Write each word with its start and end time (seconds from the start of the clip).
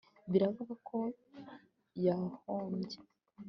Biravugwa 0.31 0.73
ko 0.87 0.99
yahombye 2.05 2.97